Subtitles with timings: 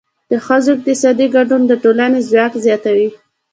[0.31, 3.09] د ښځو اقتصادي ګډون د ټولنې ځواک زیاتوي.